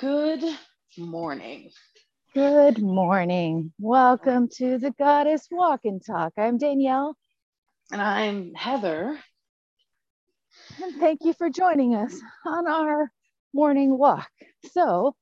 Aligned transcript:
Good 0.00 0.42
morning. 0.96 1.70
Good 2.32 2.80
morning. 2.80 3.70
Welcome 3.78 4.48
to 4.56 4.78
the 4.78 4.92
Goddess 4.92 5.46
Walk 5.50 5.80
and 5.84 6.00
Talk. 6.02 6.32
I'm 6.38 6.56
Danielle. 6.56 7.18
And 7.92 8.00
I'm 8.00 8.54
Heather. 8.54 9.18
And 10.82 10.96
thank 10.96 11.20
you 11.22 11.34
for 11.34 11.50
joining 11.50 11.96
us 11.96 12.18
on 12.46 12.66
our 12.66 13.10
morning 13.52 13.98
walk. 13.98 14.30
So, 14.72 15.14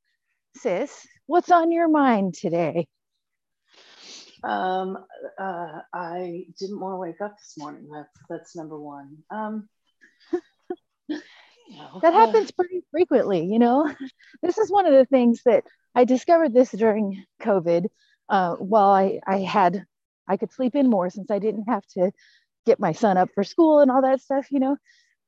sis, 0.59 1.05
what's 1.27 1.51
on 1.51 1.73
your 1.73 1.89
mind 1.89 2.35
today? 2.35 2.87
Um, 4.45 4.97
uh, 5.41 5.81
I 5.93 6.45
didn't 6.57 6.79
want 6.79 6.93
to 6.93 6.99
wake 6.99 7.21
up 7.21 7.37
this 7.37 7.55
morning. 7.59 7.89
That's 7.93 8.17
that's 8.31 8.55
number 8.55 8.79
one. 8.79 9.17
Um, 9.29 9.69
that 12.03 12.15
happens 12.15 12.51
pretty 12.51 12.83
frequently 12.91 13.45
you 13.45 13.59
know? 13.59 13.93
This 14.43 14.59
is 14.59 14.71
one 14.71 14.87
of 14.87 14.93
the 14.93 15.07
things 15.07 15.43
that 15.45 15.65
i 15.95 16.05
discovered 16.05 16.53
this 16.53 16.71
during 16.71 17.25
covid 17.43 17.87
uh, 18.29 18.55
while 18.57 18.91
I, 18.91 19.21
I 19.27 19.39
had 19.39 19.85
i 20.29 20.37
could 20.37 20.53
sleep 20.53 20.75
in 20.75 20.91
more 20.91 21.11
since 21.11 21.31
i 21.31 21.39
didn't 21.39 21.65
have 21.65 21.87
to 21.95 22.13
get 22.67 22.81
my 22.81 22.93
son 22.93 23.17
up 23.17 23.31
for 23.35 23.45
school 23.45 23.81
and 23.81 23.91
all 23.91 24.03
that 24.03 24.21
stuff 24.21 24.47
you 24.51 24.61
know? 24.61 24.77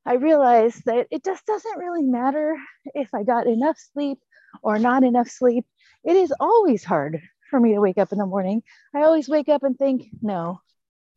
I 0.07 0.15
realized 0.15 0.85
that 0.87 1.09
it 1.11 1.25
just 1.25 1.45
doesn't 1.47 1.79
really 1.79 2.03
matter 2.03 2.57
if 2.95 3.13
i 3.15 3.23
got 3.23 3.47
enough 3.47 3.79
sleep 3.93 4.19
or 4.63 4.79
not 4.79 5.05
enough 5.05 5.29
sleep. 5.29 5.65
It 6.05 6.17
is 6.17 6.33
always 6.41 6.85
hard 6.85 7.21
for 7.51 7.61
me 7.61 7.75
to 7.75 7.81
wake 7.81 7.99
up 7.99 8.13
in 8.13 8.19
the 8.19 8.27
morning. 8.27 8.63
I 8.95 9.03
always 9.03 9.29
wake 9.29 9.49
up 9.49 9.63
and 9.63 9.77
think 9.77 10.09
no 10.23 10.61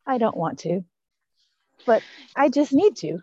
i 0.05 0.17
don't 0.17 0.37
want 0.37 0.59
to. 0.59 0.83
But 1.85 2.03
i 2.35 2.49
just 2.49 2.73
need 2.73 2.95
to 2.97 3.19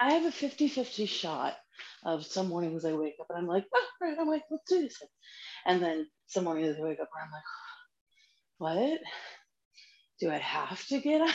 I 0.00 0.12
have 0.12 0.24
a 0.24 0.32
50 0.32 0.68
50 0.68 1.06
shot 1.06 1.56
of 2.04 2.24
some 2.24 2.48
mornings 2.48 2.84
I 2.84 2.92
wake 2.92 3.16
up 3.20 3.26
and 3.30 3.38
I'm 3.38 3.46
like, 3.46 3.64
oh, 3.74 3.86
right, 4.00 4.16
I'm 4.18 4.28
like, 4.28 4.44
let's 4.50 4.68
do 4.68 4.82
this. 4.82 5.02
And 5.66 5.82
then 5.82 6.06
some 6.26 6.44
mornings 6.44 6.76
I 6.78 6.82
wake 6.82 7.00
up 7.00 7.08
and 7.14 7.24
I'm 7.24 7.32
like, 7.32 7.42
what? 8.58 9.00
Do 10.20 10.30
I 10.30 10.38
have 10.38 10.84
to 10.86 11.00
get 11.00 11.20
up? 11.22 11.34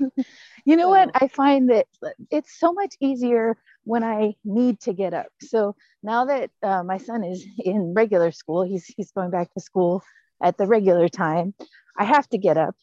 you 0.64 0.76
know 0.76 0.86
so. 0.86 0.90
what? 0.90 1.10
I 1.14 1.28
find 1.28 1.70
that 1.70 1.86
it's 2.30 2.58
so 2.58 2.72
much 2.72 2.94
easier 3.00 3.56
when 3.84 4.02
I 4.02 4.34
need 4.44 4.80
to 4.80 4.92
get 4.92 5.14
up. 5.14 5.28
So 5.40 5.76
now 6.02 6.26
that 6.26 6.50
uh, 6.62 6.82
my 6.82 6.98
son 6.98 7.22
is 7.24 7.44
in 7.58 7.94
regular 7.94 8.30
school, 8.30 8.62
he's 8.62 8.86
he's 8.86 9.12
going 9.12 9.30
back 9.30 9.52
to 9.54 9.60
school 9.60 10.02
at 10.42 10.56
the 10.58 10.66
regular 10.66 11.08
time. 11.08 11.54
I 11.98 12.04
have 12.04 12.28
to 12.30 12.38
get 12.38 12.56
up 12.56 12.76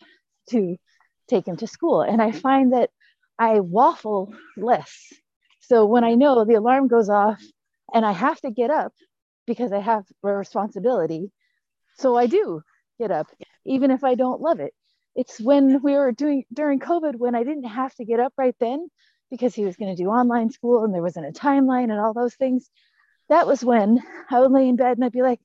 to 0.50 0.78
take 1.28 1.48
him 1.48 1.58
to 1.58 1.68
school, 1.68 2.02
and 2.02 2.22
I 2.22 2.32
find 2.32 2.74
that 2.74 2.92
I 3.38 3.60
waffle 3.60 4.34
less. 4.58 5.14
So 5.60 5.86
when 5.86 6.04
I 6.04 6.16
know 6.16 6.44
the 6.44 6.56
alarm 6.56 6.88
goes 6.88 7.10
off 7.10 7.42
and 7.94 8.06
I 8.06 8.12
have 8.12 8.40
to 8.42 8.52
get 8.52 8.70
up 8.70 8.94
because 9.48 9.72
I 9.72 9.80
have 9.80 10.04
a 10.24 10.34
responsibility, 10.34 11.32
so 11.98 12.16
I 12.16 12.28
do 12.28 12.62
get 13.00 13.12
up, 13.12 13.28
even 13.66 13.92
if 13.92 14.04
I 14.04 14.16
don't 14.16 14.42
love 14.42 14.60
it. 14.60 14.74
It's 15.16 15.40
when 15.42 15.82
we 15.82 15.94
were 15.94 16.12
doing 16.12 16.46
during 16.54 16.80
COVID 16.80 17.16
when 17.16 17.36
I 17.36 17.44
didn't 17.44 17.66
have 17.66 17.94
to 17.96 18.06
get 18.06 18.20
up 18.20 18.34
right 18.38 18.56
then 18.60 18.90
because 19.30 19.54
he 19.54 19.66
was 19.66 19.76
going 19.76 19.96
to 19.96 20.02
do 20.02 20.10
online 20.10 20.52
school 20.52 20.84
and 20.84 20.94
there 20.94 21.02
wasn't 21.02 21.28
a 21.28 21.32
timeline 21.32 21.92
and 21.92 22.00
all 22.00 22.14
those 22.14 22.36
things. 22.36 22.70
That 23.30 23.48
was 23.48 23.64
when 23.64 24.02
I 24.30 24.40
would 24.40 24.52
lay 24.52 24.68
in 24.68 24.76
bed 24.76 24.98
and 24.98 25.06
I'd 25.06 25.12
be 25.12 25.22
like, 25.22 25.40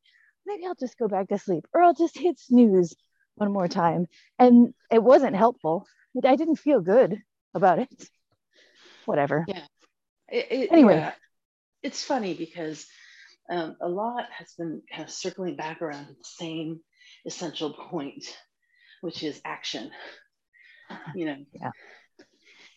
maybe 0.45 0.67
I'll 0.67 0.75
just 0.75 0.99
go 0.99 1.09
back 1.09 1.29
to 1.29 1.39
sleep 1.39 1.67
or 1.73 1.83
I'll 1.83 1.95
just 1.95 2.19
hit 2.19 2.39
snooze 2.39 2.95
one 3.37 3.53
more 3.53 3.69
time. 3.69 4.07
And 4.39 4.75
it 4.91 5.03
wasn't 5.03 5.37
helpful. 5.37 5.87
I 6.25 6.37
didn't 6.37 6.57
feel 6.57 6.81
good 6.81 7.23
about 7.55 7.79
it. 7.79 7.89
Whatever. 9.05 9.45
Yeah. 9.49 9.65
It, 10.29 10.47
it, 10.51 10.73
anyway, 10.73 10.97
yeah. 10.97 11.13
it's 11.83 12.03
funny 12.03 12.35
because 12.35 12.87
um, 13.49 13.77
a 13.81 13.89
lot 13.89 14.25
has 14.37 14.53
been 14.59 14.83
kind 14.91 15.05
of 15.05 15.11
circling 15.11 15.57
back 15.57 15.83
around 15.83 16.09
the 16.09 16.15
same 16.23 16.81
essential 17.25 17.73
point, 17.73 18.25
which 19.01 19.23
is 19.23 19.41
action. 19.45 19.91
You 21.15 21.27
know, 21.27 21.37
yeah. 21.53 21.71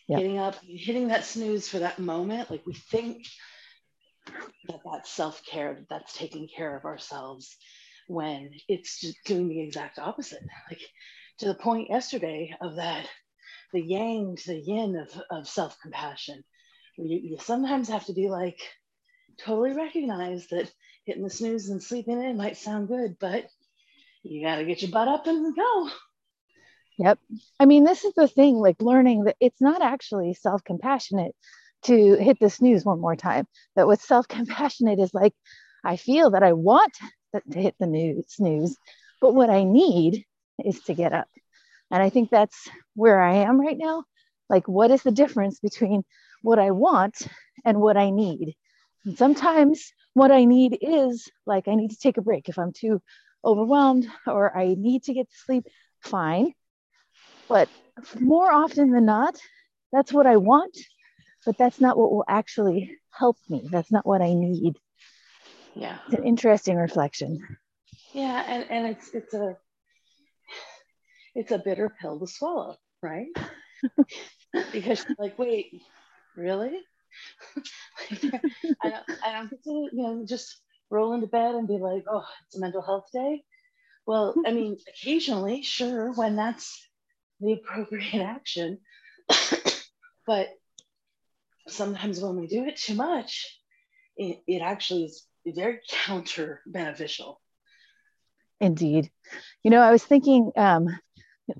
getting 0.08 0.38
up, 0.38 0.56
hitting 0.64 1.08
that 1.08 1.24
snooze 1.24 1.68
for 1.68 1.80
that 1.80 1.98
moment. 1.98 2.50
Like 2.50 2.66
we 2.66 2.74
think 2.74 3.24
that 4.68 4.80
that's 4.84 5.10
self 5.10 5.44
care, 5.44 5.74
that 5.74 5.88
that's 5.88 6.16
taking 6.16 6.48
care 6.48 6.76
of 6.76 6.84
ourselves 6.84 7.56
when 8.08 8.50
it's 8.68 9.00
just 9.00 9.18
doing 9.24 9.48
the 9.48 9.60
exact 9.60 9.98
opposite. 9.98 10.42
Like 10.68 10.80
to 11.38 11.46
the 11.46 11.54
point 11.54 11.88
yesterday 11.90 12.54
of 12.60 12.76
that 12.76 13.06
the 13.72 13.82
yang 13.82 14.36
to 14.36 14.52
the 14.52 14.60
yin 14.60 14.96
of, 14.96 15.22
of 15.30 15.48
self-compassion. 15.48 16.42
You, 16.96 17.20
you 17.22 17.38
sometimes 17.38 17.88
have 17.88 18.04
to 18.06 18.12
be 18.12 18.28
like, 18.28 18.58
totally 19.38 19.72
recognize 19.72 20.46
that 20.48 20.70
hitting 21.04 21.22
the 21.22 21.30
snooze 21.30 21.68
and 21.68 21.82
sleeping 21.82 22.22
in 22.22 22.36
might 22.36 22.56
sound 22.56 22.88
good, 22.88 23.16
but 23.18 23.46
you 24.22 24.44
got 24.44 24.56
to 24.56 24.64
get 24.64 24.82
your 24.82 24.90
butt 24.90 25.08
up 25.08 25.26
and 25.26 25.56
go. 25.56 25.90
Yep. 26.98 27.18
I 27.58 27.64
mean, 27.64 27.84
this 27.84 28.04
is 28.04 28.12
the 28.14 28.28
thing 28.28 28.56
like 28.56 28.82
learning 28.82 29.24
that 29.24 29.36
it's 29.40 29.60
not 29.60 29.80
actually 29.80 30.34
self 30.34 30.62
compassionate 30.64 31.34
to 31.84 32.16
hit 32.16 32.38
the 32.40 32.50
snooze 32.50 32.84
one 32.84 33.00
more 33.00 33.16
time. 33.16 33.46
That 33.76 33.86
what's 33.86 34.06
self 34.06 34.28
compassionate 34.28 34.98
is 34.98 35.14
like, 35.14 35.32
I 35.82 35.96
feel 35.96 36.30
that 36.32 36.42
I 36.42 36.52
want 36.52 36.92
to 37.32 37.58
hit 37.58 37.74
the 37.80 38.22
snooze, 38.28 38.76
but 39.20 39.34
what 39.34 39.48
I 39.48 39.64
need 39.64 40.24
is 40.62 40.82
to 40.82 40.94
get 40.94 41.14
up. 41.14 41.28
And 41.90 42.02
I 42.02 42.08
think 42.10 42.30
that's 42.30 42.68
where 42.94 43.20
I 43.20 43.34
am 43.34 43.60
right 43.60 43.78
now. 43.78 44.04
Like, 44.48 44.68
what 44.68 44.90
is 44.90 45.02
the 45.02 45.10
difference 45.10 45.60
between 45.60 46.04
what 46.42 46.58
I 46.58 46.70
want 46.70 47.26
and 47.64 47.80
what 47.80 47.96
I 47.96 48.10
need? 48.10 48.54
And 49.04 49.16
sometimes 49.16 49.92
what 50.14 50.30
I 50.30 50.44
need 50.44 50.78
is 50.80 51.28
like, 51.46 51.68
I 51.68 51.74
need 51.74 51.90
to 51.90 51.98
take 51.98 52.16
a 52.16 52.22
break 52.22 52.48
if 52.48 52.58
I'm 52.58 52.72
too 52.72 53.00
overwhelmed 53.44 54.06
or 54.26 54.56
I 54.56 54.74
need 54.76 55.04
to 55.04 55.14
get 55.14 55.30
to 55.30 55.36
sleep, 55.36 55.64
fine. 56.00 56.52
But 57.48 57.68
more 58.18 58.52
often 58.52 58.90
than 58.90 59.04
not, 59.04 59.36
that's 59.92 60.12
what 60.12 60.26
I 60.26 60.36
want, 60.36 60.76
but 61.44 61.58
that's 61.58 61.80
not 61.80 61.96
what 61.96 62.12
will 62.12 62.24
actually 62.28 62.96
help 63.10 63.36
me. 63.48 63.68
That's 63.70 63.90
not 63.90 64.06
what 64.06 64.22
I 64.22 64.34
need. 64.34 64.76
Yeah. 65.74 65.98
It's 66.06 66.18
an 66.18 66.26
interesting 66.26 66.76
reflection. 66.76 67.40
Yeah, 68.12 68.44
and, 68.46 68.70
and 68.70 68.86
it's 68.86 69.14
it's 69.14 69.34
a 69.34 69.56
it's 71.34 71.52
a 71.52 71.58
bitter 71.58 71.94
pill 72.00 72.18
to 72.18 72.26
swallow, 72.26 72.76
right? 73.02 73.28
because 74.72 75.04
you're 75.06 75.16
like, 75.18 75.38
wait, 75.38 75.82
really? 76.36 76.78
I 78.82 78.90
don't, 78.90 79.04
I 79.24 79.32
don't 79.32 79.50
get 79.50 79.62
to, 79.64 79.88
you 79.92 80.02
know, 80.02 80.24
just 80.26 80.60
roll 80.90 81.14
into 81.14 81.26
bed 81.26 81.54
and 81.54 81.68
be 81.68 81.78
like, 81.78 82.04
oh, 82.10 82.24
it's 82.46 82.56
a 82.56 82.60
mental 82.60 82.82
health 82.82 83.08
day. 83.12 83.42
Well, 84.06 84.34
I 84.46 84.52
mean, 84.52 84.76
occasionally, 84.88 85.62
sure, 85.62 86.12
when 86.12 86.36
that's 86.36 86.88
the 87.40 87.52
appropriate 87.52 88.22
action. 88.22 88.78
but 90.26 90.48
sometimes 91.68 92.20
when 92.20 92.36
we 92.36 92.46
do 92.46 92.64
it 92.64 92.76
too 92.76 92.94
much, 92.94 93.58
it, 94.16 94.40
it 94.46 94.62
actually 94.62 95.04
is 95.04 95.26
very 95.46 95.80
counter 95.88 96.60
beneficial. 96.66 97.40
Indeed. 98.60 99.10
You 99.62 99.70
know, 99.70 99.80
I 99.80 99.90
was 99.90 100.04
thinking 100.04 100.52
um, 100.56 100.88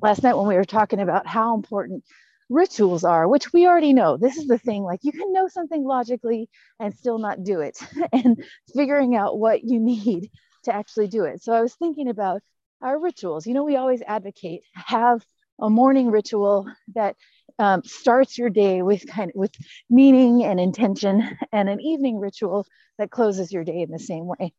last 0.03 0.23
night 0.23 0.37
when 0.37 0.47
we 0.47 0.57
were 0.57 0.65
talking 0.65 1.01
about 1.01 1.27
how 1.27 1.55
important 1.55 2.05
rituals 2.49 3.05
are, 3.05 3.29
which 3.29 3.53
we 3.53 3.67
already 3.67 3.93
know. 3.93 4.17
This 4.17 4.37
is 4.37 4.47
the 4.47 4.59
thing 4.59 4.83
like 4.83 5.01
you 5.03 5.13
can 5.13 5.33
know 5.33 5.49
something 5.49 5.85
logically 5.85 6.49
and 6.79 6.95
still 6.95 7.19
not 7.19 7.45
do 7.45 7.61
it, 7.61 7.79
and 8.13 8.45
figuring 8.75 9.17
out 9.17 9.39
what 9.39 9.63
you 9.65 9.81
need 9.81 10.31
to 10.65 10.75
actually 10.75 11.09
do 11.09 11.25
it. 11.25 11.43
So 11.43 11.53
I 11.53 11.61
was 11.61 11.75
thinking 11.75 12.09
about 12.09 12.43
our 12.83 12.99
rituals. 12.99 13.47
You 13.47 13.55
know, 13.55 13.65
we 13.65 13.77
always 13.77 14.03
advocate 14.03 14.63
have 14.75 15.25
a 15.61 15.71
morning 15.71 16.11
ritual 16.11 16.67
that 16.95 17.17
um, 17.59 17.83
starts 17.85 18.39
your 18.39 18.49
day 18.49 18.83
with 18.83 19.07
kind 19.07 19.31
of 19.31 19.37
with 19.37 19.53
meaning 19.89 20.45
and 20.45 20.59
intention, 20.59 21.23
and 21.53 21.69
an 21.69 21.81
evening 21.81 22.19
ritual 22.19 22.67
that 22.99 23.11
closes 23.11 23.53
your 23.53 23.65
day 23.65 23.83
in 23.83 23.91
the 23.91 23.99
same 23.99 24.27
way. 24.27 24.53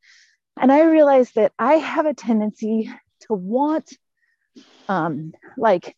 And 0.59 0.71
I 0.71 0.83
realized 0.83 1.35
that 1.35 1.53
I 1.57 1.75
have 1.75 2.05
a 2.05 2.13
tendency 2.13 2.91
to 3.21 3.33
want 3.33 3.91
um, 4.87 5.33
like 5.57 5.95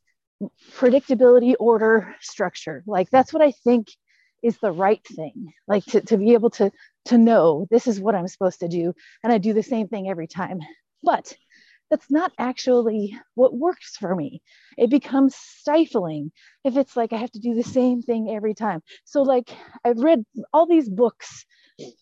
predictability, 0.72 1.56
order, 1.60 2.16
structure. 2.22 2.84
Like 2.86 3.10
that's 3.10 3.34
what 3.34 3.42
I 3.42 3.52
think 3.52 3.88
is 4.42 4.58
the 4.58 4.72
right 4.72 5.06
thing. 5.16 5.54
Like 5.68 5.86
to, 5.86 6.02
to 6.02 6.18
be 6.18 6.34
able 6.34 6.50
to 6.52 6.72
to 7.06 7.18
know 7.18 7.68
this 7.70 7.88
is 7.88 8.00
what 8.00 8.16
I'm 8.16 8.28
supposed 8.28 8.60
to 8.62 8.68
do, 8.68 8.94
and 9.24 9.32
I 9.32 9.38
do 9.38 9.54
the 9.54 9.64
same 9.64 9.88
thing 9.88 10.10
every 10.10 10.28
time. 10.28 10.60
But 11.02 11.34
that's 11.94 12.10
not 12.10 12.32
actually 12.40 13.16
what 13.36 13.56
works 13.56 13.98
for 13.98 14.16
me. 14.16 14.42
It 14.78 14.90
becomes 14.90 15.36
stifling 15.36 16.32
if 16.64 16.76
it's 16.76 16.98
like 16.98 17.14
I 17.14 17.18
have 17.18 17.32
to 17.34 17.40
do 17.40 17.54
the 17.54 17.64
same 17.64 18.02
thing 18.02 18.32
every 18.32 18.56
time. 18.56 18.82
So, 19.06 19.22
like, 19.22 19.56
I've 19.86 20.00
read 20.00 20.24
all 20.52 20.66
these 20.66 20.90
books 20.90 21.46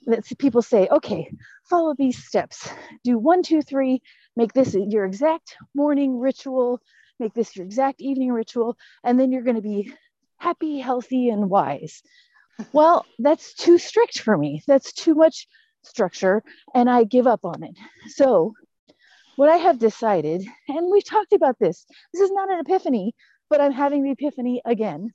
that 0.06 0.26
people 0.38 0.62
say, 0.62 0.88
okay, 0.90 1.30
follow 1.70 1.94
these 1.98 2.24
steps. 2.24 2.70
Do 3.04 3.18
one, 3.18 3.44
two, 3.44 3.62
three, 3.62 4.02
make 4.36 4.54
this 4.54 4.74
your 4.76 5.06
exact 5.06 5.56
morning 5.76 6.20
ritual, 6.20 6.80
make 7.20 7.34
this 7.34 7.56
your 7.56 7.66
exact 7.66 8.02
evening 8.02 8.32
ritual, 8.32 8.78
and 9.04 9.20
then 9.20 9.32
you're 9.32 9.44
going 9.44 9.56
to 9.56 9.62
be 9.62 9.94
happy, 10.38 10.80
healthy, 10.80 11.30
and 11.30 11.50
wise. 11.50 12.02
Well, 12.74 13.06
that's 13.18 13.56
too 13.56 13.80
strict 13.80 14.20
for 14.20 14.38
me. 14.38 14.62
That's 14.68 14.94
too 14.94 15.16
much 15.16 15.48
structure 15.84 16.44
and 16.74 16.90
I 16.90 17.04
give 17.04 17.28
up 17.28 17.46
on 17.46 17.64
it. 17.64 17.76
So, 18.10 18.54
what 19.36 19.50
I 19.50 19.58
have 19.58 19.80
decided, 19.80 20.46
and 20.68 20.92
we've 20.92 21.06
talked 21.06 21.34
about 21.34 21.58
this, 21.60 21.86
this 22.14 22.22
is 22.22 22.32
not 22.32 22.52
an 22.52 22.60
epiphany, 22.60 23.16
but 23.50 23.62
I'm 23.62 23.72
having 23.72 24.04
the 24.04 24.12
epiphany 24.12 24.62
again. 24.66 25.14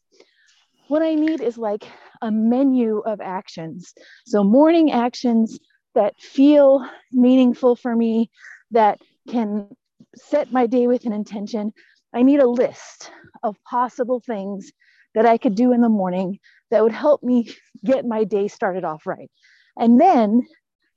What 0.88 1.02
I 1.02 1.14
need 1.14 1.40
is 1.40 1.58
like 1.58 1.84
a 2.22 2.30
menu 2.30 2.98
of 2.98 3.20
actions. 3.20 3.94
So, 4.26 4.42
morning 4.42 4.90
actions 4.90 5.58
that 5.94 6.18
feel 6.18 6.84
meaningful 7.12 7.76
for 7.76 7.94
me, 7.94 8.30
that 8.70 9.00
can 9.28 9.68
set 10.14 10.52
my 10.52 10.66
day 10.66 10.86
with 10.86 11.04
an 11.06 11.12
intention. 11.12 11.72
I 12.14 12.22
need 12.22 12.40
a 12.40 12.48
list 12.48 13.10
of 13.42 13.56
possible 13.64 14.20
things 14.20 14.72
that 15.14 15.26
I 15.26 15.38
could 15.38 15.54
do 15.54 15.72
in 15.72 15.80
the 15.80 15.88
morning 15.88 16.38
that 16.70 16.82
would 16.82 16.92
help 16.92 17.22
me 17.22 17.54
get 17.84 18.04
my 18.04 18.24
day 18.24 18.48
started 18.48 18.84
off 18.84 19.06
right. 19.06 19.30
And 19.78 20.00
then 20.00 20.46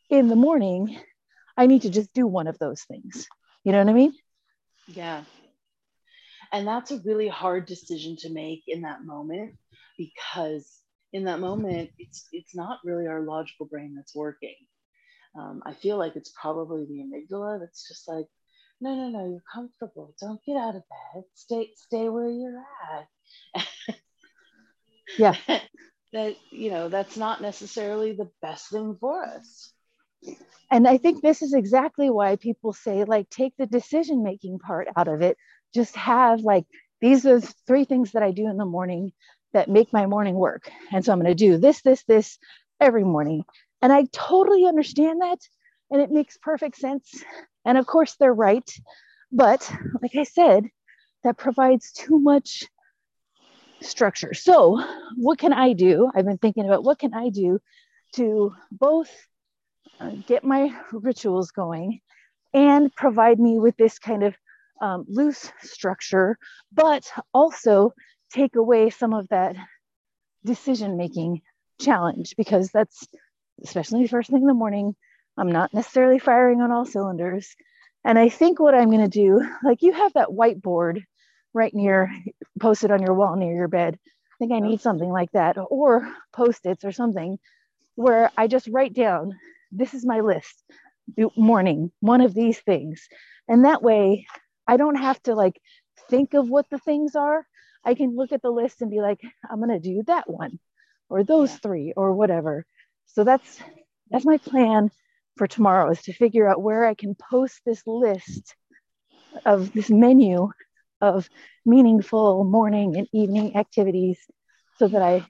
in 0.09 0.27
the 0.27 0.35
morning, 0.35 0.99
I 1.57 1.67
need 1.67 1.83
to 1.83 1.89
just 1.89 2.13
do 2.13 2.25
one 2.25 2.47
of 2.47 2.57
those 2.59 2.81
things. 2.83 3.27
You 3.63 3.71
know 3.71 3.79
what 3.79 3.89
I 3.89 3.93
mean? 3.93 4.13
Yeah. 4.87 5.23
And 6.51 6.67
that's 6.67 6.91
a 6.91 6.99
really 7.05 7.27
hard 7.27 7.65
decision 7.65 8.15
to 8.19 8.29
make 8.31 8.63
in 8.67 8.81
that 8.81 9.03
moment 9.03 9.55
because 9.97 10.79
in 11.13 11.25
that 11.25 11.39
moment 11.39 11.89
it's 11.97 12.27
it's 12.31 12.55
not 12.55 12.79
really 12.83 13.07
our 13.07 13.21
logical 13.21 13.65
brain 13.65 13.93
that's 13.95 14.15
working. 14.15 14.55
Um, 15.35 15.61
I 15.65 15.73
feel 15.73 15.97
like 15.97 16.15
it's 16.15 16.33
probably 16.39 16.85
the 16.85 17.03
amygdala 17.03 17.59
that's 17.59 17.87
just 17.87 18.07
like, 18.07 18.25
no, 18.81 18.95
no, 18.95 19.09
no, 19.09 19.29
you're 19.29 19.43
comfortable. 19.53 20.15
Don't 20.19 20.43
get 20.45 20.57
out 20.57 20.75
of 20.75 20.83
bed. 21.13 21.23
Stay, 21.35 21.69
stay 21.75 22.09
where 22.09 22.29
you're 22.29 22.63
at. 23.55 23.65
yeah. 25.17 25.35
that 26.13 26.35
you 26.51 26.71
know 26.71 26.89
that's 26.89 27.17
not 27.17 27.41
necessarily 27.41 28.13
the 28.13 28.29
best 28.41 28.69
thing 28.69 28.97
for 28.99 29.23
us 29.23 29.73
and 30.71 30.87
i 30.87 30.97
think 30.97 31.21
this 31.21 31.41
is 31.41 31.53
exactly 31.53 32.09
why 32.09 32.35
people 32.35 32.73
say 32.73 33.03
like 33.03 33.29
take 33.29 33.53
the 33.57 33.67
decision 33.67 34.23
making 34.23 34.59
part 34.59 34.87
out 34.95 35.07
of 35.07 35.21
it 35.21 35.37
just 35.73 35.95
have 35.95 36.41
like 36.41 36.65
these 37.01 37.25
are 37.25 37.39
three 37.67 37.85
things 37.85 38.11
that 38.11 38.23
i 38.23 38.31
do 38.31 38.49
in 38.49 38.57
the 38.57 38.65
morning 38.65 39.11
that 39.53 39.69
make 39.69 39.93
my 39.93 40.05
morning 40.05 40.35
work 40.35 40.71
and 40.91 41.05
so 41.05 41.11
i'm 41.11 41.19
going 41.19 41.27
to 41.27 41.35
do 41.35 41.57
this 41.57 41.81
this 41.81 42.03
this 42.03 42.39
every 42.79 43.03
morning 43.03 43.43
and 43.81 43.91
i 43.91 44.05
totally 44.11 44.65
understand 44.65 45.21
that 45.21 45.39
and 45.91 46.01
it 46.01 46.11
makes 46.11 46.37
perfect 46.37 46.77
sense. 46.77 47.23
And 47.65 47.77
of 47.77 47.85
course 47.85 48.15
they're 48.15 48.33
right. 48.33 48.69
But 49.31 49.71
like 50.01 50.15
i 50.15 50.23
said 50.23 50.65
that 51.23 51.37
provides 51.37 51.91
too 51.91 52.19
much 52.19 52.65
structure. 53.81 54.33
So 54.33 54.83
what 55.15 55.39
can 55.39 55.53
i 55.53 55.73
do? 55.73 56.09
I've 56.13 56.25
been 56.25 56.37
thinking 56.37 56.65
about 56.65 56.83
what 56.83 56.99
can 56.99 57.13
i 57.13 57.29
do 57.29 57.59
to 58.15 58.53
both 58.71 59.09
uh, 59.99 60.11
get 60.27 60.43
my 60.43 60.75
rituals 60.91 61.51
going 61.51 61.99
and 62.53 62.93
provide 62.95 63.39
me 63.39 63.59
with 63.59 63.77
this 63.77 63.99
kind 63.99 64.23
of 64.23 64.35
um, 64.81 65.05
loose 65.07 65.51
structure, 65.61 66.37
but 66.71 67.11
also 67.33 67.93
take 68.31 68.55
away 68.55 68.89
some 68.89 69.13
of 69.13 69.27
that 69.27 69.55
decision 70.45 70.97
making 70.97 71.41
challenge 71.79 72.33
because 72.37 72.71
that's 72.71 73.07
especially 73.63 74.03
the 74.03 74.09
first 74.09 74.29
thing 74.29 74.41
in 74.41 74.47
the 74.47 74.53
morning. 74.53 74.95
I'm 75.37 75.51
not 75.51 75.73
necessarily 75.73 76.19
firing 76.19 76.61
on 76.61 76.71
all 76.71 76.85
cylinders. 76.85 77.55
And 78.03 78.17
I 78.17 78.29
think 78.29 78.59
what 78.59 78.75
I'm 78.75 78.89
going 78.89 79.01
to 79.01 79.07
do, 79.07 79.47
like 79.63 79.81
you 79.81 79.93
have 79.93 80.13
that 80.13 80.29
whiteboard 80.29 81.03
right 81.53 81.73
near, 81.73 82.11
posted 82.59 82.91
on 82.91 83.01
your 83.01 83.13
wall 83.13 83.35
near 83.35 83.55
your 83.55 83.67
bed. 83.67 83.97
I 84.05 84.35
think 84.39 84.51
I 84.51 84.59
need 84.59 84.81
something 84.81 85.09
like 85.09 85.31
that, 85.31 85.57
or 85.69 86.09
post 86.31 86.65
its 86.65 86.85
or 86.85 86.91
something 86.91 87.37
where 87.95 88.31
I 88.37 88.47
just 88.47 88.69
write 88.69 88.93
down 88.93 89.37
this 89.71 89.93
is 89.93 90.05
my 90.05 90.21
list 90.21 90.63
morning 91.35 91.91
one 92.01 92.21
of 92.21 92.33
these 92.33 92.59
things 92.59 93.07
and 93.47 93.65
that 93.65 93.81
way 93.81 94.25
i 94.67 94.77
don't 94.77 94.95
have 94.95 95.21
to 95.23 95.33
like 95.33 95.59
think 96.09 96.33
of 96.33 96.49
what 96.49 96.69
the 96.69 96.77
things 96.77 97.15
are 97.15 97.45
i 97.83 97.93
can 97.93 98.15
look 98.15 98.31
at 98.31 98.41
the 98.41 98.51
list 98.51 98.81
and 98.81 98.91
be 98.91 99.01
like 99.01 99.19
i'm 99.49 99.59
going 99.59 99.69
to 99.69 99.79
do 99.79 100.03
that 100.03 100.29
one 100.29 100.59
or 101.09 101.23
those 101.23 101.51
yeah. 101.51 101.57
three 101.57 101.93
or 101.95 102.13
whatever 102.13 102.65
so 103.13 103.23
that's 103.23 103.59
that's 104.11 104.25
my 104.25 104.37
plan 104.37 104.89
for 105.37 105.47
tomorrow 105.47 105.89
is 105.91 106.01
to 106.01 106.13
figure 106.13 106.47
out 106.47 106.61
where 106.61 106.85
i 106.85 106.93
can 106.93 107.15
post 107.15 107.61
this 107.65 107.83
list 107.85 108.55
of 109.45 109.71
this 109.73 109.89
menu 109.89 110.49
of 111.01 111.29
meaningful 111.65 112.43
morning 112.43 112.97
and 112.97 113.07
evening 113.13 113.55
activities 113.55 114.19
so 114.77 114.87
that 114.87 115.01
i 115.01 115.25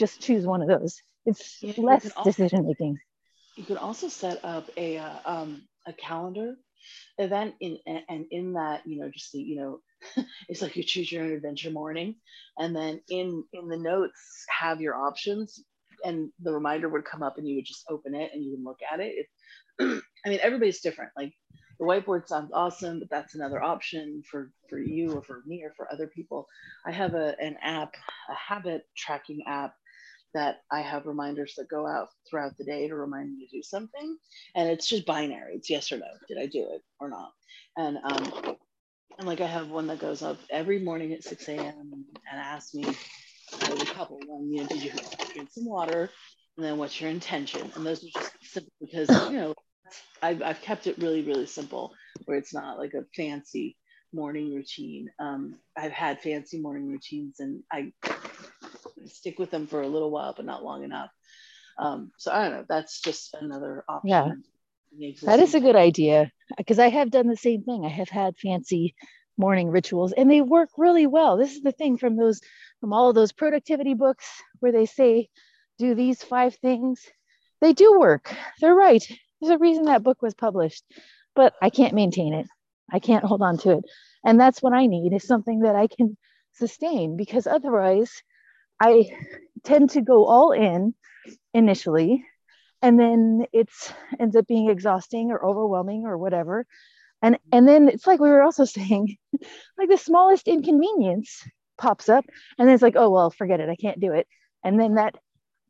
just 0.00 0.20
choose 0.20 0.46
one 0.46 0.62
of 0.62 0.68
those. 0.68 1.02
It's 1.26 1.62
yeah, 1.62 1.74
less 1.76 2.10
decision 2.24 2.66
making 2.66 2.98
you 3.56 3.64
could 3.64 3.76
also 3.76 4.08
set 4.08 4.42
up 4.42 4.70
a 4.76 4.96
uh, 4.96 5.18
um, 5.26 5.62
a 5.86 5.92
calendar 5.92 6.56
event 7.18 7.54
in 7.60 7.78
and 8.08 8.24
in 8.30 8.54
that 8.54 8.86
you 8.86 9.00
know 9.00 9.10
just 9.10 9.32
the 9.32 9.38
you 9.38 9.56
know 9.56 9.80
it's 10.48 10.62
like 10.62 10.76
you 10.76 10.82
choose 10.82 11.12
your 11.12 11.24
own 11.24 11.32
adventure 11.32 11.70
morning. 11.70 12.16
And 12.56 12.74
then 12.74 13.02
in 13.10 13.44
in 13.52 13.68
the 13.68 13.76
notes 13.76 14.46
have 14.48 14.80
your 14.80 14.96
options 14.96 15.62
and 16.04 16.30
the 16.42 16.52
reminder 16.52 16.88
would 16.88 17.04
come 17.04 17.22
up 17.22 17.38
and 17.38 17.48
you 17.48 17.56
would 17.56 17.64
just 17.64 17.84
open 17.88 18.14
it 18.14 18.30
and 18.32 18.44
you 18.44 18.54
can 18.54 18.64
look 18.64 18.78
at 18.90 19.00
it, 19.00 19.26
it 19.80 20.02
i 20.26 20.28
mean 20.28 20.40
everybody's 20.42 20.80
different 20.80 21.10
like 21.16 21.32
the 21.78 21.84
whiteboard 21.84 22.26
sounds 22.28 22.50
awesome 22.52 22.98
but 22.98 23.08
that's 23.10 23.34
another 23.34 23.62
option 23.62 24.22
for 24.30 24.52
for 24.68 24.78
you 24.78 25.12
or 25.12 25.22
for 25.22 25.42
me 25.46 25.62
or 25.64 25.72
for 25.76 25.90
other 25.92 26.06
people 26.06 26.46
i 26.86 26.90
have 26.90 27.14
a, 27.14 27.34
an 27.40 27.56
app 27.62 27.94
a 28.28 28.34
habit 28.34 28.82
tracking 28.96 29.42
app 29.46 29.74
that 30.34 30.62
I 30.70 30.80
have 30.80 31.06
reminders 31.06 31.54
that 31.56 31.68
go 31.68 31.86
out 31.86 32.08
throughout 32.28 32.56
the 32.56 32.64
day 32.64 32.86
to 32.86 32.94
remind 32.94 33.36
me 33.36 33.46
to 33.46 33.56
do 33.56 33.62
something. 33.62 34.16
And 34.54 34.68
it's 34.68 34.88
just 34.88 35.04
binary. 35.04 35.56
It's 35.56 35.68
yes 35.68 35.90
or 35.90 35.98
no. 35.98 36.06
Did 36.28 36.38
I 36.38 36.46
do 36.46 36.68
it 36.72 36.82
or 37.00 37.08
not? 37.08 37.32
And 37.76 37.98
um, 38.04 38.56
and 39.18 39.26
like 39.26 39.40
I 39.40 39.46
have 39.46 39.68
one 39.68 39.86
that 39.88 39.98
goes 39.98 40.22
up 40.22 40.38
every 40.50 40.78
morning 40.78 41.12
at 41.12 41.24
6 41.24 41.48
a.m. 41.48 42.04
and 42.30 42.40
asks 42.40 42.74
me, 42.74 42.84
a 43.54 43.86
couple. 43.86 44.18
One, 44.26 44.52
you 44.52 44.62
know, 44.62 44.66
did 44.68 44.82
you 44.82 44.92
drink 45.34 45.50
some 45.52 45.64
water? 45.66 46.10
And 46.56 46.66
then 46.66 46.78
what's 46.78 47.00
your 47.00 47.10
intention? 47.10 47.70
And 47.74 47.86
those 47.86 48.04
are 48.04 48.08
just 48.20 48.32
simple 48.42 48.72
because 48.80 49.08
you 49.30 49.38
know 49.38 49.54
I've, 50.22 50.42
I've 50.42 50.60
kept 50.60 50.86
it 50.86 50.98
really 50.98 51.22
really 51.22 51.46
simple 51.46 51.92
where 52.24 52.36
it's 52.36 52.52
not 52.52 52.78
like 52.78 52.94
a 52.94 53.04
fancy 53.16 53.76
morning 54.12 54.54
routine. 54.54 55.08
Um, 55.18 55.56
I've 55.76 55.92
had 55.92 56.20
fancy 56.20 56.60
morning 56.60 56.88
routines 56.88 57.40
and 57.40 57.62
I 57.72 57.92
stick 59.06 59.38
with 59.38 59.50
them 59.50 59.66
for 59.66 59.82
a 59.82 59.88
little 59.88 60.10
while, 60.10 60.34
but 60.36 60.44
not 60.44 60.64
long 60.64 60.84
enough. 60.84 61.10
Um, 61.78 62.10
so 62.18 62.32
I 62.32 62.42
don't 62.42 62.52
know. 62.52 62.64
That's 62.68 63.00
just 63.00 63.34
another 63.40 63.84
option. 63.88 64.42
Yeah, 64.92 65.12
that 65.22 65.40
is 65.40 65.54
a 65.54 65.60
good 65.60 65.76
idea 65.76 66.30
because 66.56 66.78
I 66.78 66.88
have 66.88 67.10
done 67.10 67.28
the 67.28 67.36
same 67.36 67.62
thing. 67.62 67.84
I 67.84 67.88
have 67.88 68.08
had 68.08 68.36
fancy 68.36 68.94
morning 69.38 69.68
rituals 69.70 70.12
and 70.12 70.30
they 70.30 70.40
work 70.42 70.68
really 70.76 71.06
well. 71.06 71.36
This 71.36 71.54
is 71.54 71.62
the 71.62 71.72
thing 71.72 71.96
from 71.96 72.16
those 72.16 72.40
from 72.80 72.92
all 72.92 73.08
of 73.08 73.14
those 73.14 73.32
productivity 73.32 73.94
books 73.94 74.26
where 74.60 74.72
they 74.72 74.86
say 74.86 75.28
do 75.78 75.94
these 75.94 76.22
five 76.22 76.54
things. 76.56 77.06
They 77.60 77.72
do 77.72 77.98
work. 77.98 78.34
They're 78.60 78.74
right. 78.74 79.04
There's 79.40 79.54
a 79.54 79.58
reason 79.58 79.84
that 79.84 80.02
book 80.02 80.22
was 80.22 80.34
published, 80.34 80.84
but 81.34 81.54
I 81.62 81.70
can't 81.70 81.94
maintain 81.94 82.34
it. 82.34 82.46
I 82.92 82.98
can't 82.98 83.24
hold 83.24 83.42
on 83.42 83.58
to 83.58 83.78
it. 83.78 83.84
And 84.24 84.38
that's 84.38 84.62
what 84.62 84.72
I 84.72 84.86
need 84.86 85.12
is 85.12 85.26
something 85.26 85.60
that 85.60 85.76
I 85.76 85.86
can 85.86 86.16
sustain 86.54 87.16
because 87.16 87.46
otherwise 87.46 88.10
I 88.80 89.08
tend 89.64 89.90
to 89.90 90.00
go 90.00 90.26
all 90.26 90.52
in 90.52 90.94
initially, 91.54 92.24
and 92.82 92.98
then 92.98 93.46
it's 93.52 93.92
ends 94.18 94.36
up 94.36 94.46
being 94.46 94.70
exhausting 94.70 95.30
or 95.30 95.44
overwhelming 95.44 96.04
or 96.06 96.16
whatever. 96.16 96.66
And 97.22 97.38
and 97.52 97.68
then 97.68 97.88
it's 97.88 98.06
like 98.06 98.20
we 98.20 98.30
were 98.30 98.42
also 98.42 98.64
saying, 98.76 99.16
like 99.78 99.88
the 99.88 99.98
smallest 99.98 100.48
inconvenience 100.48 101.42
pops 101.80 102.08
up, 102.08 102.24
and 102.58 102.68
then 102.68 102.74
it's 102.74 102.82
like, 102.82 102.96
oh 102.96 103.10
well, 103.10 103.30
forget 103.30 103.60
it, 103.60 103.68
I 103.68 103.76
can't 103.76 104.00
do 104.00 104.12
it. 104.12 104.28
And 104.62 104.78
then 104.78 104.94
that 104.94 105.16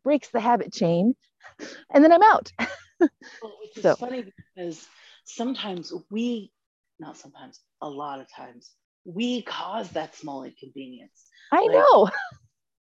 breaks 0.05 0.29
the 0.31 0.40
habit 0.40 0.73
chain, 0.73 1.14
and 1.95 2.05
then 2.05 2.12
I'm 2.12 2.23
out. 2.23 2.52
well, 2.59 3.57
which 3.61 3.73
so. 3.83 3.97
funny 3.97 4.25
because 4.55 4.87
sometimes 5.25 5.93
we, 6.11 6.52
not 6.99 7.17
sometimes, 7.17 7.61
a 7.81 7.88
lot 7.88 8.21
of 8.21 8.26
times, 8.35 8.73
we 9.05 9.43
cause 9.43 9.88
that 9.90 10.14
small 10.17 10.45
inconvenience. 10.45 11.26
I 11.52 11.62
like, 11.62 11.71
know 11.71 12.11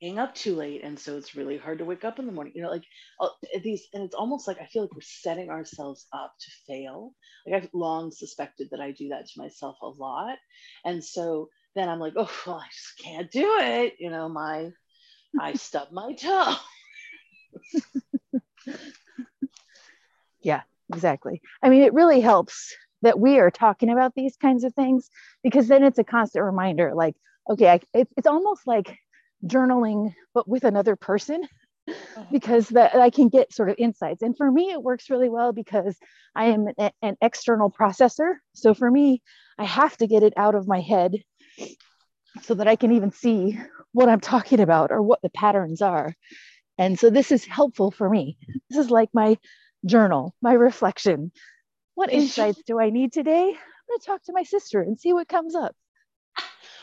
staying 0.03 0.19
up 0.19 0.35
too 0.35 0.53
late 0.53 0.83
and 0.83 0.99
so 0.99 1.17
it's 1.17 1.33
really 1.33 1.57
hard 1.57 1.77
to 1.77 1.85
wake 1.85 2.03
up 2.03 2.19
in 2.19 2.25
the 2.25 2.31
morning 2.31 2.51
you 2.55 2.61
know 2.61 2.69
like 2.69 2.83
uh, 3.21 3.29
these 3.63 3.87
and 3.93 4.03
it's 4.03 4.15
almost 4.15 4.49
like 4.49 4.59
i 4.59 4.65
feel 4.65 4.83
like 4.83 4.93
we're 4.93 5.01
setting 5.01 5.49
ourselves 5.49 6.07
up 6.11 6.33
to 6.41 6.51
fail 6.67 7.13
like 7.47 7.63
i've 7.63 7.69
long 7.73 8.11
suspected 8.11 8.67
that 8.69 8.81
i 8.81 8.91
do 8.91 9.07
that 9.07 9.25
to 9.25 9.39
myself 9.39 9.77
a 9.81 9.87
lot 9.87 10.35
and 10.83 11.01
so 11.01 11.47
then 11.75 11.89
i'm 11.89 11.99
like 11.99 12.13
oh 12.15 12.29
well 12.45 12.57
i 12.57 12.67
just 12.71 12.97
can't 13.03 13.31
do 13.31 13.57
it 13.59 13.95
you 13.99 14.09
know 14.09 14.29
my 14.29 14.71
i 15.39 15.53
stub 15.53 15.87
my 15.91 16.13
toe 16.13 16.55
yeah 20.41 20.61
exactly 20.93 21.41
i 21.61 21.69
mean 21.69 21.83
it 21.83 21.93
really 21.93 22.21
helps 22.21 22.75
that 23.01 23.19
we 23.19 23.39
are 23.39 23.51
talking 23.51 23.89
about 23.89 24.15
these 24.15 24.37
kinds 24.37 24.63
of 24.63 24.73
things 24.73 25.09
because 25.43 25.67
then 25.67 25.83
it's 25.83 25.99
a 25.99 26.03
constant 26.03 26.45
reminder 26.45 26.93
like 26.93 27.15
okay 27.49 27.69
I, 27.69 27.79
it, 27.93 28.07
it's 28.17 28.27
almost 28.27 28.65
like 28.65 28.97
journaling 29.45 30.13
but 30.33 30.47
with 30.47 30.63
another 30.63 30.95
person 30.95 31.47
uh-huh. 31.87 32.23
because 32.31 32.69
that 32.69 32.95
I 32.95 33.09
can 33.09 33.29
get 33.29 33.53
sort 33.53 33.69
of 33.69 33.75
insights. 33.77 34.21
And 34.21 34.37
for 34.37 34.49
me, 34.49 34.71
it 34.71 34.81
works 34.81 35.09
really 35.09 35.29
well 35.29 35.51
because 35.51 35.97
I 36.35 36.45
am 36.45 36.67
an, 36.77 36.91
an 37.01 37.17
external 37.21 37.69
processor. 37.69 38.35
So 38.53 38.73
for 38.73 38.89
me, 38.89 39.21
I 39.57 39.65
have 39.65 39.97
to 39.97 40.07
get 40.07 40.23
it 40.23 40.33
out 40.37 40.55
of 40.55 40.67
my 40.67 40.79
head 40.79 41.17
so 42.41 42.55
that 42.55 42.67
I 42.67 42.75
can 42.75 42.91
even 42.91 43.11
see 43.11 43.59
what 43.91 44.09
I'm 44.09 44.19
talking 44.19 44.59
about 44.59 44.91
or 44.91 45.01
what 45.01 45.21
the 45.21 45.29
patterns 45.29 45.81
are. 45.81 46.15
And 46.77 46.99
so 46.99 47.09
this 47.09 47.31
is 47.31 47.45
helpful 47.45 47.91
for 47.91 48.09
me. 48.09 48.37
This 48.69 48.79
is 48.79 48.91
like 48.91 49.09
my 49.13 49.37
journal, 49.85 50.35
my 50.41 50.53
reflection. 50.53 51.31
What 51.95 52.11
insights 52.11 52.61
do 52.65 52.79
I 52.79 52.89
need 52.89 53.13
today? 53.13 53.49
I'm 53.49 53.87
going 53.87 53.99
to 53.99 54.05
talk 54.05 54.23
to 54.23 54.33
my 54.33 54.43
sister 54.43 54.81
and 54.81 54.99
see 54.99 55.13
what 55.13 55.27
comes 55.27 55.55
up. 55.55 55.75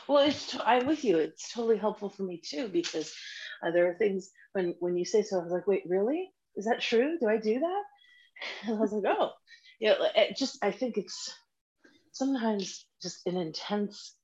Well, 0.06 0.26
it's 0.26 0.56
I'm 0.64 0.86
with 0.86 1.04
you. 1.04 1.18
It's 1.18 1.52
totally 1.52 1.76
helpful 1.76 2.10
for 2.10 2.22
me 2.22 2.40
too 2.44 2.68
because 2.68 3.12
uh, 3.64 3.70
there 3.70 3.88
are 3.88 3.94
things 3.94 4.30
when 4.52 4.74
when 4.80 4.96
you 4.96 5.04
say 5.04 5.22
so, 5.22 5.38
I 5.38 5.42
was 5.42 5.52
like, 5.52 5.66
wait, 5.66 5.82
really? 5.86 6.30
Is 6.56 6.64
that 6.64 6.80
true? 6.80 7.16
Do 7.20 7.28
I 7.28 7.36
do 7.36 7.60
that? 7.60 7.82
And 8.66 8.76
I 8.76 8.80
was 8.80 8.92
like, 8.92 9.04
oh, 9.06 9.30
yeah. 9.80 9.94
It 10.16 10.36
just 10.36 10.58
I 10.62 10.70
think 10.72 10.96
it's 10.96 11.32
sometimes 12.12 12.86
just 13.02 13.26
an 13.26 13.36
intense 13.36 14.16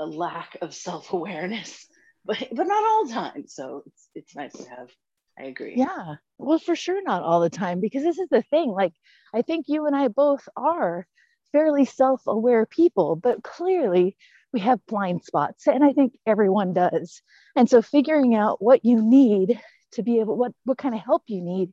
a 0.00 0.06
lack 0.06 0.58
of 0.60 0.74
self 0.74 1.12
awareness, 1.12 1.86
but 2.24 2.38
but 2.52 2.66
not 2.66 2.82
all 2.82 3.06
the 3.06 3.12
time. 3.12 3.44
So 3.46 3.82
it's 3.86 4.08
it's 4.14 4.36
nice 4.36 4.52
to 4.54 4.68
have. 4.68 4.90
I 5.38 5.44
agree. 5.44 5.74
Yeah. 5.76 6.16
Well, 6.38 6.58
for 6.58 6.74
sure, 6.76 7.02
not 7.02 7.22
all 7.22 7.40
the 7.40 7.48
time 7.50 7.80
because 7.80 8.02
this 8.02 8.18
is 8.18 8.28
the 8.30 8.42
thing. 8.42 8.70
Like, 8.70 8.92
I 9.32 9.42
think 9.42 9.66
you 9.68 9.86
and 9.86 9.94
I 9.94 10.08
both 10.08 10.46
are 10.56 11.06
fairly 11.52 11.84
self 11.84 12.22
aware 12.26 12.66
people, 12.66 13.16
but 13.16 13.42
clearly 13.42 14.16
we 14.52 14.60
have 14.60 14.84
blind 14.86 15.22
spots 15.24 15.66
and 15.66 15.84
i 15.84 15.92
think 15.92 16.12
everyone 16.26 16.72
does 16.72 17.22
and 17.56 17.68
so 17.68 17.82
figuring 17.82 18.34
out 18.34 18.62
what 18.62 18.84
you 18.84 19.02
need 19.02 19.60
to 19.92 20.02
be 20.02 20.20
able 20.20 20.36
what 20.36 20.52
what 20.64 20.78
kind 20.78 20.94
of 20.94 21.00
help 21.00 21.22
you 21.26 21.40
need 21.40 21.72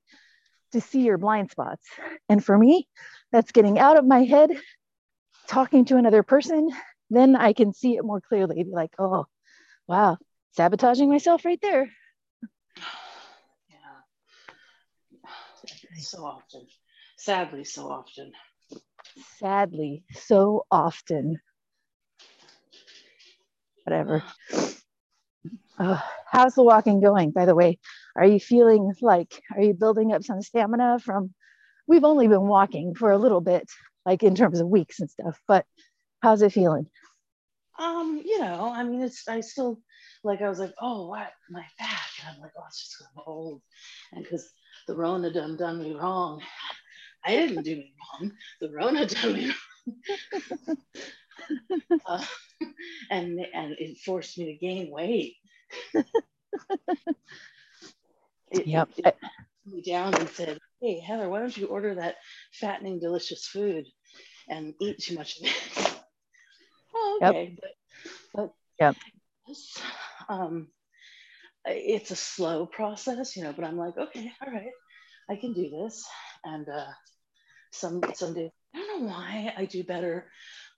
to 0.71 0.81
see 0.81 1.01
your 1.01 1.17
blind 1.17 1.49
spots 1.49 1.85
and 2.29 2.43
for 2.43 2.57
me 2.57 2.87
that's 3.31 3.51
getting 3.51 3.79
out 3.79 3.97
of 3.97 4.05
my 4.05 4.23
head 4.23 4.51
talking 5.47 5.85
to 5.85 5.97
another 5.97 6.23
person 6.23 6.69
then 7.09 7.35
i 7.35 7.53
can 7.53 7.73
see 7.73 7.95
it 7.95 8.05
more 8.05 8.21
clearly 8.21 8.63
be 8.63 8.71
like 8.71 8.91
oh 8.99 9.25
wow 9.87 10.17
sabotaging 10.55 11.09
myself 11.09 11.45
right 11.45 11.59
there 11.61 11.89
yeah 13.69 14.01
so 15.99 16.25
often 16.25 16.65
sadly 17.17 17.63
so 17.63 17.89
often 17.89 18.31
sadly 19.39 20.03
so 20.13 20.65
often 20.69 21.39
whatever. 23.87 24.21
Uh, 25.79 25.99
how's 26.31 26.55
the 26.55 26.63
walking 26.63 27.01
going, 27.01 27.31
by 27.31 27.45
the 27.45 27.55
way? 27.55 27.79
Are 28.15 28.25
you 28.25 28.39
feeling 28.39 28.93
like, 29.01 29.41
are 29.55 29.61
you 29.61 29.73
building 29.73 30.13
up 30.13 30.23
some 30.23 30.41
stamina 30.41 30.99
from? 30.99 31.33
We've 31.87 32.03
only 32.03 32.27
been 32.27 32.47
walking 32.47 32.95
for 32.95 33.11
a 33.11 33.17
little 33.17 33.39
bit, 33.39 33.69
like 34.05 34.23
in 34.23 34.35
terms 34.35 34.59
of 34.59 34.67
weeks 34.67 34.99
and 34.99 35.09
stuff, 35.09 35.39
but 35.47 35.65
how's 36.21 36.41
it 36.41 36.53
feeling? 36.53 36.87
Um, 37.79 38.21
you 38.25 38.39
know, 38.39 38.71
I 38.73 38.83
mean, 38.83 39.01
it's, 39.01 39.27
I 39.27 39.41
still, 39.41 39.79
like, 40.23 40.41
I 40.41 40.49
was 40.49 40.59
like, 40.59 40.73
oh, 40.81 41.07
what, 41.07 41.31
my 41.49 41.63
back. 41.79 42.09
And 42.21 42.35
I'm 42.35 42.41
like, 42.41 42.51
oh, 42.57 42.63
it's 42.67 42.81
just 42.81 43.03
I'm 43.15 43.23
old. 43.27 43.61
And 44.13 44.23
because 44.23 44.49
the 44.87 44.95
Rona 44.95 45.31
done 45.31 45.57
done 45.57 45.81
me 45.83 45.93
wrong. 45.93 46.41
I 47.25 47.31
didn't 47.31 47.63
do 47.63 47.75
me 47.75 47.93
wrong. 48.19 48.31
The 48.61 48.71
Rona 48.71 49.05
done 49.05 49.33
me 49.33 49.51
wrong. 50.67 50.77
uh, 52.07 52.25
and 53.11 53.39
and 53.53 53.75
it 53.79 53.97
forced 53.99 54.37
me 54.37 54.45
to 54.45 54.65
gain 54.65 54.91
weight. 54.91 55.35
it, 58.51 58.67
yep. 58.67 58.89
It, 58.97 59.05
it 59.07 59.17
me 59.65 59.81
down 59.81 60.15
and 60.15 60.29
said, 60.29 60.59
"Hey 60.81 60.99
Heather, 60.99 61.29
why 61.29 61.39
don't 61.39 61.57
you 61.57 61.67
order 61.67 61.95
that 61.95 62.15
fattening, 62.53 62.99
delicious 62.99 63.45
food 63.47 63.85
and 64.49 64.73
eat 64.79 64.99
too 64.99 65.15
much 65.15 65.39
of 65.39 65.47
it?" 65.47 65.96
Okay, 67.21 67.49
yep. 67.49 67.59
but, 67.61 67.71
but 68.33 68.53
yep. 68.79 68.95
It's, 69.47 69.79
um, 70.29 70.67
it's 71.65 72.11
a 72.11 72.15
slow 72.15 72.65
process, 72.65 73.35
you 73.35 73.43
know. 73.43 73.53
But 73.53 73.65
I'm 73.65 73.77
like, 73.77 73.97
okay, 73.97 74.31
all 74.45 74.51
right, 74.51 74.71
I 75.29 75.35
can 75.35 75.53
do 75.53 75.69
this. 75.69 76.05
And 76.43 76.67
uh, 76.69 76.91
some 77.71 78.01
some 78.13 78.33
days, 78.33 78.51
I 78.75 78.79
don't 78.79 79.01
know 79.01 79.07
why 79.07 79.53
I 79.57 79.65
do 79.65 79.83
better 79.83 80.29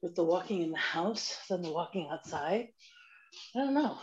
with 0.01 0.15
the 0.15 0.23
walking 0.23 0.61
in 0.61 0.71
the 0.71 0.77
house 0.77 1.37
than 1.49 1.61
the 1.61 1.71
walking 1.71 2.09
outside. 2.11 2.67
I 3.55 3.59
don't 3.59 3.73
know. 3.73 3.97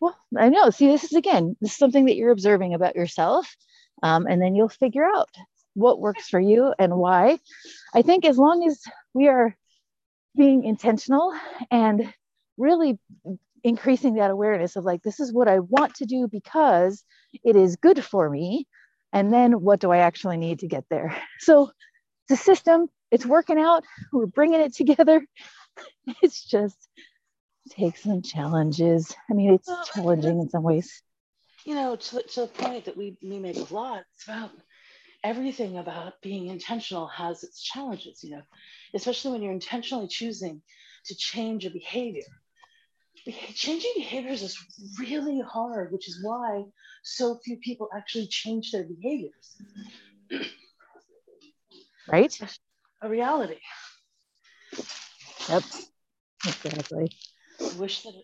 Well, 0.00 0.16
I 0.36 0.48
know. 0.48 0.70
See, 0.70 0.86
this 0.86 1.04
is 1.04 1.12
again, 1.12 1.56
this 1.60 1.72
is 1.72 1.76
something 1.76 2.06
that 2.06 2.16
you're 2.16 2.30
observing 2.30 2.74
about 2.74 2.96
yourself. 2.96 3.54
Um, 4.02 4.26
and 4.26 4.40
then 4.40 4.54
you'll 4.54 4.68
figure 4.68 5.04
out 5.04 5.28
what 5.74 6.00
works 6.00 6.28
for 6.28 6.40
you 6.40 6.72
and 6.78 6.96
why. 6.96 7.38
I 7.94 8.02
think 8.02 8.24
as 8.24 8.38
long 8.38 8.64
as 8.66 8.80
we 9.14 9.28
are 9.28 9.56
being 10.38 10.64
intentional 10.64 11.34
and 11.70 12.12
really 12.56 12.98
increasing 13.62 14.14
that 14.14 14.30
awareness 14.30 14.76
of 14.76 14.84
like, 14.84 15.02
this 15.02 15.20
is 15.20 15.32
what 15.32 15.48
I 15.48 15.58
want 15.58 15.96
to 15.96 16.06
do 16.06 16.28
because 16.28 17.04
it 17.44 17.56
is 17.56 17.76
good 17.76 18.02
for 18.02 18.30
me. 18.30 18.66
And 19.12 19.32
then 19.32 19.60
what 19.60 19.80
do 19.80 19.90
I 19.90 19.98
actually 19.98 20.38
need 20.38 20.60
to 20.60 20.68
get 20.68 20.84
there? 20.88 21.14
So 21.40 21.70
the 22.28 22.36
system 22.36 22.88
it's 23.10 23.26
working 23.26 23.58
out. 23.58 23.84
We're 24.12 24.26
bringing 24.26 24.60
it 24.60 24.74
together. 24.74 25.24
It's 26.22 26.44
just 26.44 26.76
takes 27.70 28.02
some 28.02 28.22
challenges. 28.22 29.14
I 29.30 29.34
mean, 29.34 29.52
it's 29.52 29.68
well, 29.68 29.84
challenging 29.94 30.40
in 30.40 30.48
some 30.48 30.64
ways. 30.64 31.02
You 31.64 31.76
know, 31.76 31.94
to, 31.94 32.22
to 32.22 32.40
the 32.40 32.46
point 32.48 32.86
that 32.86 32.96
we, 32.96 33.16
we 33.22 33.38
make 33.38 33.56
a 33.56 33.74
lot, 33.74 34.02
about 34.26 34.50
everything 35.24 35.78
about 35.78 36.20
being 36.22 36.48
intentional 36.48 37.06
has 37.08 37.42
its 37.44 37.62
challenges, 37.62 38.22
you 38.22 38.30
know, 38.30 38.42
especially 38.94 39.32
when 39.32 39.42
you're 39.42 39.52
intentionally 39.52 40.08
choosing 40.08 40.62
to 41.06 41.14
change 41.14 41.64
a 41.66 41.70
behavior. 41.70 42.24
Changing 43.54 43.92
behaviors 43.96 44.42
is 44.42 44.56
really 44.98 45.40
hard, 45.40 45.92
which 45.92 46.08
is 46.08 46.22
why 46.22 46.64
so 47.02 47.38
few 47.44 47.56
people 47.58 47.88
actually 47.94 48.26
change 48.28 48.72
their 48.72 48.84
behaviors. 48.84 49.56
Right? 52.10 52.38
a 53.02 53.08
reality. 53.08 53.58
Yep, 55.48 55.62
exactly. 56.46 57.10
I 57.60 57.76
wish 57.78 58.02
that 58.02 58.14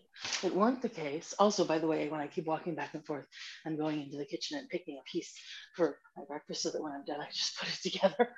it, 0.43 0.53
weren't 0.55 0.81
the 0.81 0.89
case. 0.89 1.33
Also, 1.39 1.65
by 1.65 1.79
the 1.79 1.87
way, 1.87 2.07
when 2.07 2.21
I 2.21 2.27
keep 2.27 2.45
walking 2.45 2.75
back 2.75 2.93
and 2.93 3.05
forth, 3.05 3.27
I'm 3.65 3.75
going 3.75 4.01
into 4.01 4.17
the 4.17 4.25
kitchen 4.25 4.57
and 4.57 4.69
picking 4.69 4.97
a 4.97 5.09
piece 5.09 5.33
for 5.75 5.97
my 6.15 6.23
breakfast 6.27 6.63
so 6.63 6.71
that 6.71 6.81
when 6.81 6.93
I'm 6.93 7.03
done, 7.05 7.19
I 7.19 7.27
just 7.31 7.57
put 7.59 7.69
it 7.69 7.91
together. 7.91 8.29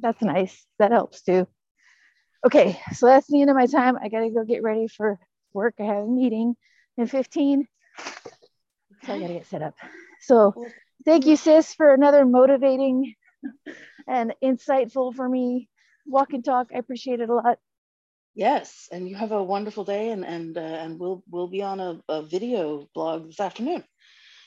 that's 0.00 0.22
nice. 0.22 0.66
That 0.78 0.92
helps 0.92 1.22
too. 1.22 1.46
Okay, 2.46 2.80
so 2.92 3.06
that's 3.06 3.26
the 3.26 3.40
end 3.40 3.50
of 3.50 3.56
my 3.56 3.66
time. 3.66 3.96
I 4.00 4.08
gotta 4.08 4.30
go 4.30 4.44
get 4.44 4.62
ready 4.62 4.86
for 4.88 5.18
work. 5.52 5.74
I 5.80 5.84
have 5.84 6.04
a 6.04 6.06
meeting 6.06 6.56
in 6.96 7.06
15. 7.06 7.66
So 9.04 9.12
I 9.12 9.20
gotta 9.20 9.34
get 9.34 9.46
set 9.46 9.62
up. 9.62 9.74
So 10.20 10.54
thank 11.04 11.26
you, 11.26 11.36
sis, 11.36 11.74
for 11.74 11.92
another 11.92 12.24
motivating 12.24 13.14
and 14.06 14.34
insightful 14.42 15.14
for 15.14 15.28
me. 15.28 15.68
Walk 16.06 16.32
and 16.32 16.44
talk. 16.44 16.68
I 16.74 16.78
appreciate 16.78 17.20
it 17.20 17.28
a 17.28 17.34
lot. 17.34 17.58
Yes, 18.38 18.88
and 18.92 19.08
you 19.08 19.16
have 19.16 19.32
a 19.32 19.42
wonderful 19.42 19.82
day, 19.82 20.12
and 20.12 20.24
and 20.24 20.56
uh, 20.56 20.60
and 20.60 20.96
we'll 21.00 21.24
we'll 21.28 21.48
be 21.48 21.60
on 21.64 21.80
a, 21.80 22.00
a 22.08 22.22
video 22.22 22.88
blog 22.94 23.26
this 23.26 23.40
afternoon, 23.40 23.82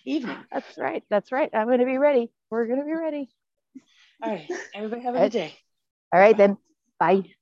evening. 0.06 0.38
That's 0.50 0.78
right. 0.78 1.04
That's 1.10 1.30
right. 1.34 1.50
I'm 1.54 1.68
going 1.68 1.80
to 1.80 1.86
be 1.86 1.98
ready. 1.98 2.32
We're 2.50 2.68
going 2.68 2.80
to 2.80 2.86
be 2.86 2.96
ready. 2.96 3.30
All 4.24 4.32
right. 4.32 4.50
Everybody 4.74 5.02
have 5.02 5.16
a 5.16 5.20
good 5.20 5.34
day. 5.34 5.54
All 6.14 6.22
right 6.22 6.38
Bye. 6.38 6.48
then. 6.48 6.58
Bye. 7.00 7.36